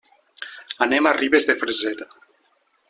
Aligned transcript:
Anem 0.85 1.11
a 1.11 1.13
Ribes 1.19 1.49
de 1.51 1.57
Freser. 1.61 1.95